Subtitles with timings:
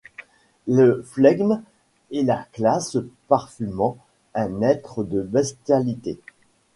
[0.67, 1.61] Le flegme
[2.09, 3.97] et la classe parfumant
[4.33, 6.19] un être de bestialité.